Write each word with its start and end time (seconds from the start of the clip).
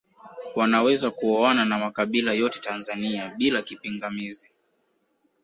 Wanaweza 0.55 1.11
kuoana 1.11 1.65
na 1.65 1.77
makabila 1.77 2.33
yote 2.33 2.59
Tanzania 2.59 3.33
bila 3.37 3.61
kipingamizi 3.61 4.51